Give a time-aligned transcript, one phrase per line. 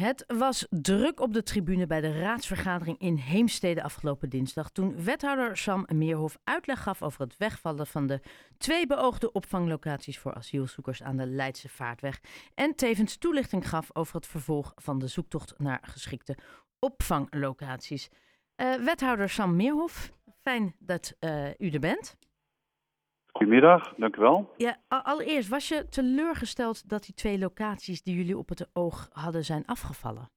[0.00, 4.70] Het was druk op de tribune bij de raadsvergadering in Heemstede afgelopen dinsdag.
[4.70, 8.20] Toen wethouder Sam Meerhof uitleg gaf over het wegvallen van de
[8.58, 12.20] twee beoogde opvanglocaties voor asielzoekers aan de Leidse Vaartweg.
[12.54, 16.36] En tevens toelichting gaf over het vervolg van de zoektocht naar geschikte
[16.78, 18.08] opvanglocaties.
[18.56, 20.10] Uh, wethouder Sam Meerhof,
[20.42, 22.16] fijn dat uh, u er bent.
[23.46, 24.54] Goedemiddag, dank u wel.
[24.56, 29.44] Ja, allereerst, was je teleurgesteld dat die twee locaties die jullie op het oog hadden
[29.44, 30.30] zijn afgevallen?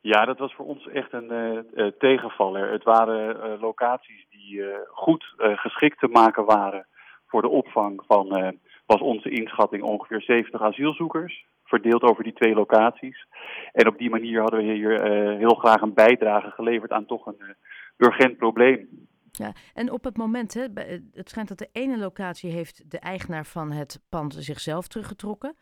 [0.00, 1.32] Ja, dat was voor ons echt een
[1.74, 2.72] uh, tegenvaller.
[2.72, 6.86] Het waren uh, locaties die goed geschikt te maken waren
[7.26, 11.46] voor de opvang van, was onze inschatting, ongeveer 70 asielzoekers.
[11.64, 13.26] Verdeeld over die twee locaties.
[13.72, 15.02] En op die manier hadden we hier
[15.36, 17.56] heel graag een bijdrage geleverd aan toch een
[17.96, 19.03] urgent probleem.
[19.38, 20.66] Ja, en op het moment, hè,
[21.12, 25.56] het schijnt dat de ene locatie heeft de eigenaar van het pand zichzelf teruggetrokken.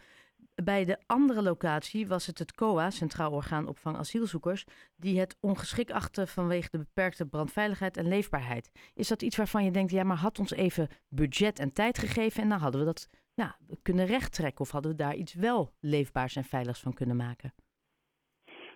[0.65, 4.65] Bij de andere locatie was het het COA, Centraal Orgaan Opvang Asielzoekers,
[4.97, 8.71] die het ongeschikt achtte vanwege de beperkte brandveiligheid en leefbaarheid.
[8.95, 12.43] Is dat iets waarvan je denkt, ja, maar had ons even budget en tijd gegeven
[12.43, 16.37] en dan hadden we dat ja, kunnen rechttrekken of hadden we daar iets wel leefbaars
[16.37, 17.53] en veiligs van kunnen maken?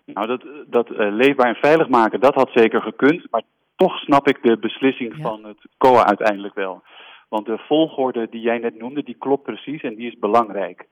[0.05, 3.31] Nou, dat, dat uh, leefbaar en veilig maken, dat had zeker gekund.
[3.31, 3.43] Maar
[3.77, 6.83] toch snap ik de beslissing van het COA uiteindelijk wel.
[7.29, 10.87] Want de volgorde die jij net noemde, die klopt precies en die is belangrijk.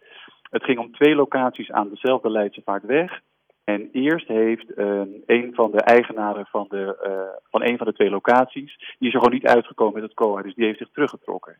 [0.51, 3.21] Het ging om twee locaties aan dezelfde Leidse Vaartweg.
[3.65, 7.93] En eerst heeft uh, een van de eigenaren van, de, uh, van een van de
[7.93, 10.91] twee locaties, die is er gewoon niet uitgekomen met het COA, dus die heeft zich
[10.93, 11.59] teruggetrokken.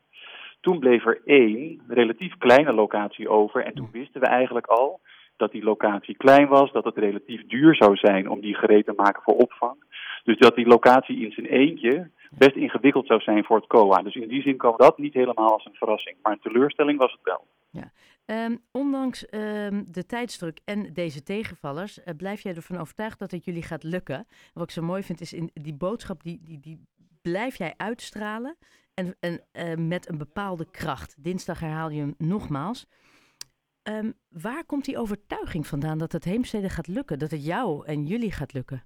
[0.61, 4.99] Toen bleef er één relatief kleine locatie over en toen wisten we eigenlijk al
[5.37, 8.93] dat die locatie klein was, dat het relatief duur zou zijn om die gereed te
[8.95, 9.83] maken voor opvang.
[10.25, 14.01] Dus dat die locatie in zijn eentje best ingewikkeld zou zijn voor het COA.
[14.01, 16.17] Dus in die zin kwam dat niet helemaal als een verrassing.
[16.21, 17.47] Maar een teleurstelling was het wel.
[17.71, 17.91] Ja.
[18.45, 23.45] Um, ondanks um, de tijdsdruk en deze tegenvallers, uh, blijf jij ervan overtuigd dat het
[23.45, 24.27] jullie gaat lukken.
[24.53, 26.79] Wat ik zo mooi vind is in die boodschap, die, die, die
[27.21, 28.57] blijf jij uitstralen.
[28.93, 31.23] En, en uh, met een bepaalde kracht.
[31.23, 32.87] Dinsdag herhaal je hem nogmaals.
[33.83, 37.19] Um, waar komt die overtuiging vandaan dat het Heemstede gaat lukken?
[37.19, 38.83] Dat het jou en jullie gaat lukken?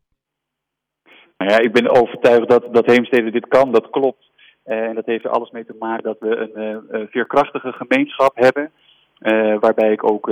[1.40, 4.30] Nou ja, ik ben overtuigd dat, dat Heemstede dit kan, dat klopt.
[4.66, 8.32] Uh, en dat heeft er alles mee te maken dat we een uh, veerkrachtige gemeenschap
[8.36, 8.72] hebben.
[9.20, 10.28] Uh, waarbij ik ook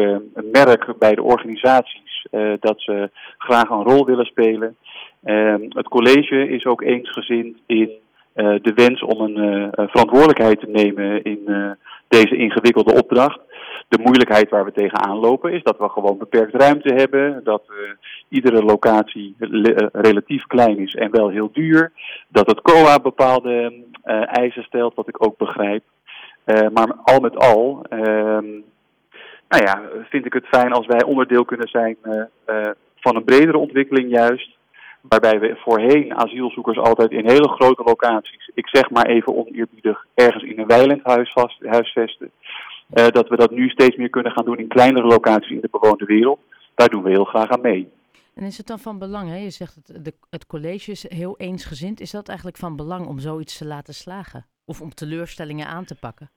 [0.51, 2.27] merk bij de organisaties
[2.59, 4.77] dat ze graag een rol willen spelen.
[5.23, 7.91] Ehm, het college is ook eensgezind in
[8.33, 11.75] de wens om een verantwoordelijkheid te nemen in
[12.07, 13.39] deze ingewikkelde opdracht.
[13.87, 17.41] De moeilijkheid waar we tegenaan lopen is dat we gewoon beperkt ruimte hebben.
[17.43, 17.89] Dat uh,
[18.29, 21.91] iedere locatie eh, relatief klein is en wel heel duur.
[22.27, 23.73] Dat het COA bepaalde
[24.05, 25.83] uh, eisen stelt, wat ik ook begrijp.
[26.73, 28.45] Maar al met al ehm,
[29.47, 31.97] nou ja, vind ik het fijn als wij onderdeel kunnen zijn
[32.95, 34.57] van een bredere ontwikkeling juist.
[35.01, 40.43] Waarbij we voorheen asielzoekers altijd in hele grote locaties, ik zeg maar even oneerbiedig, ergens
[40.43, 42.31] in een weilandhuis vast, huisvesten.
[42.93, 45.69] Uh, dat we dat nu steeds meer kunnen gaan doen in kleinere locaties in de
[45.71, 46.39] bewoonde wereld.
[46.75, 47.89] Daar doen we heel graag aan mee.
[48.35, 49.37] En is het dan van belang, hè?
[49.37, 53.19] je zegt het, de, het college is heel eensgezind, is dat eigenlijk van belang om
[53.19, 54.45] zoiets te laten slagen?
[54.65, 56.29] Of om teleurstellingen aan te pakken?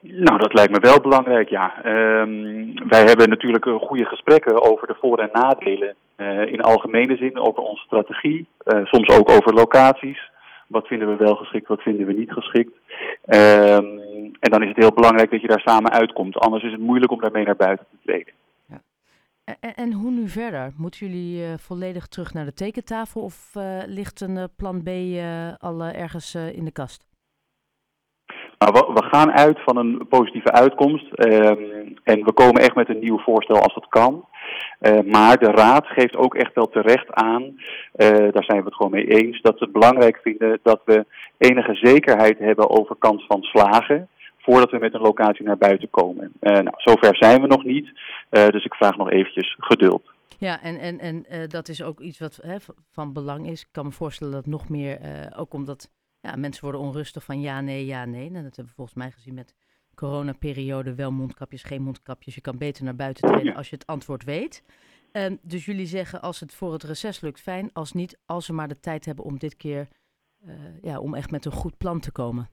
[0.00, 1.84] Nou, dat lijkt me wel belangrijk, ja.
[1.86, 7.38] Um, wij hebben natuurlijk goede gesprekken over de voor- en nadelen uh, in algemene zin,
[7.38, 10.30] over onze strategie, uh, soms ook over locaties.
[10.66, 12.72] Wat vinden we wel geschikt, wat vinden we niet geschikt.
[13.26, 14.01] Um,
[14.42, 16.36] en dan is het heel belangrijk dat je daar samen uitkomt.
[16.36, 18.32] Anders is het moeilijk om daarmee naar buiten te treden.
[18.66, 18.80] Ja.
[19.44, 20.72] En, en, hoe nu verder?
[20.76, 24.88] Moeten jullie uh, volledig terug naar de tekentafel of uh, ligt een uh, plan B
[25.62, 27.04] al ergens in de kast?
[28.58, 32.88] Nou, we, we, gaan uit van een positieve uitkomst um, en we komen echt met
[32.88, 34.24] een nieuw voorstel als dat kan.
[34.80, 37.52] Uh, maar de Raad geeft ook echt wel terecht aan, uh,
[38.06, 41.06] daar zijn we het gewoon mee eens, dat ze het belangrijk vinden dat we
[41.38, 44.08] enige zekerheid hebben over kans van slagen
[44.42, 46.32] voordat we met een locatie naar buiten komen.
[46.40, 50.10] Uh, nou, zover zijn we nog niet, dus ik vraag nog eventjes geduld.
[50.38, 52.56] Ja, en, en, en dat is ook iets wat hè,
[52.90, 53.60] van belang is.
[53.60, 54.98] Ik kan me voorstellen dat nog meer,
[55.36, 55.90] ook omdat
[56.20, 58.26] ja, mensen worden onrustig van ja, nee, ja, nee.
[58.26, 59.54] En dat hebben we volgens mij gezien met
[59.94, 62.34] coronaperiode wel mondkapjes, geen mondkapjes.
[62.34, 64.62] Je kan beter naar buiten treden als je het antwoord weet.
[65.12, 67.70] Um, dus jullie zeggen als het voor het reces lukt, fijn.
[67.72, 69.88] Als niet, als we maar de tijd hebben om dit keer,
[70.46, 72.48] uh, ja, om echt met een goed plan te komen.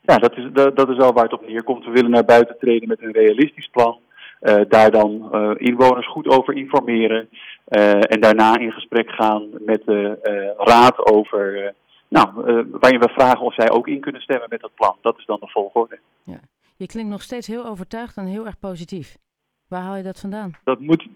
[0.00, 1.84] Ja, dat is, dat, dat is al waar het op neerkomt.
[1.84, 3.98] We willen naar buiten treden met een realistisch plan.
[4.40, 7.28] Uh, daar dan uh, inwoners goed over informeren.
[8.08, 10.18] en daarna in gesprek gaan met de
[10.58, 11.74] raad over
[12.08, 12.28] nou,
[12.70, 14.96] waarin we vragen of zij ook in kunnen stemmen met dat plan.
[15.00, 15.98] Dat is dan de volgorde.
[16.24, 16.40] Ja.
[16.76, 19.16] Je klinkt nog steeds heel overtuigd en heel erg positief.
[19.68, 20.52] Waar haal je dat vandaan?
[20.64, 21.06] Dat, moet,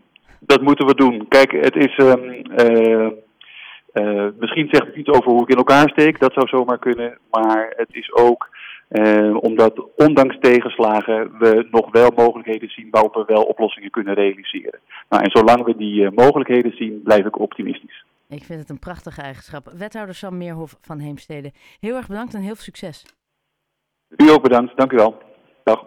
[0.40, 1.28] dat moeten we doen.
[1.28, 1.98] Kijk, het is.
[3.94, 7.18] Uh, misschien zegt het iets over hoe ik in elkaar steek, dat zou zomaar kunnen.
[7.30, 8.48] Maar het is ook
[8.94, 14.80] uh, omdat ondanks tegenslagen we nog wel mogelijkheden zien waarop we wel oplossingen kunnen realiseren.
[15.08, 18.04] Nou, en zolang we die uh, mogelijkheden zien, blijf ik optimistisch.
[18.28, 19.72] Ik vind het een prachtige eigenschap.
[19.76, 23.04] Wethouder Sam Meerhof van Heemstede, heel erg bedankt en heel veel succes.
[24.16, 25.18] U ook bedankt, dank u wel.
[25.64, 25.80] Dag.